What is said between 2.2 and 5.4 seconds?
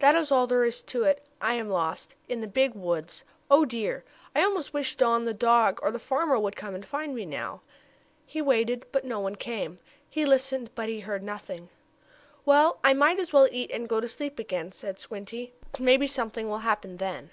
in the big woods! Oh dear! I almost wish Don, the